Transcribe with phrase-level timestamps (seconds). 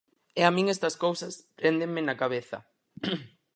[0.39, 2.57] E a min estas cousas préndenme na cabeza.